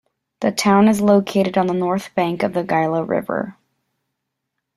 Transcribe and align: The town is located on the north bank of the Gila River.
The 0.39 0.51
town 0.51 0.87
is 0.87 0.99
located 0.99 1.59
on 1.59 1.67
the 1.67 1.75
north 1.75 2.15
bank 2.15 2.41
of 2.41 2.53
the 2.53 2.63
Gila 2.63 3.03
River. 3.03 3.55